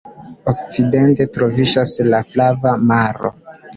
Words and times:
Okcidente 0.51 1.27
troviĝas 1.37 1.93
la 2.07 2.23
Flava 2.33 2.77
Maro. 2.93 3.33